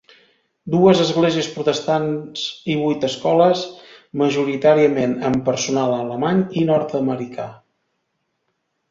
Dues 0.75 0.99
esglésies 1.01 1.47
protestants 1.57 2.45
i 2.75 2.77
vuit 2.79 3.05
escoles, 3.07 3.61
majoritàriament 4.21 5.13
amb 5.29 5.43
personal 5.51 5.93
alemany 5.99 6.41
i 6.63 6.65
nord-americà. 6.71 7.47